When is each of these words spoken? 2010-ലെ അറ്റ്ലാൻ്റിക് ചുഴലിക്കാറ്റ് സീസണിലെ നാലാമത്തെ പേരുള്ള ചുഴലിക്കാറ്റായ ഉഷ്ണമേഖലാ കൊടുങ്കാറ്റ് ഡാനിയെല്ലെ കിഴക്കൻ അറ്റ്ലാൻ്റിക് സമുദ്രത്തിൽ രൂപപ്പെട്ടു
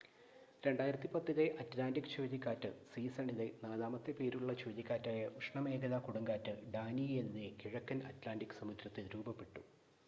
2010-ലെ 0.63 1.45
അറ്റ്ലാൻ്റിക് 1.59 2.09
ചുഴലിക്കാറ്റ് 2.13 2.69
സീസണിലെ 2.93 3.47
നാലാമത്തെ 3.63 4.11
പേരുള്ള 4.11 4.53
ചുഴലിക്കാറ്റായ 4.53 5.29
ഉഷ്ണമേഖലാ 5.37 5.99
കൊടുങ്കാറ്റ് 5.99 6.55
ഡാനിയെല്ലെ 6.73 7.47
കിഴക്കൻ 7.61 8.01
അറ്റ്ലാൻ്റിക് 8.03 8.59
സമുദ്രത്തിൽ 8.61 9.07
രൂപപ്പെട്ടു 9.15 9.63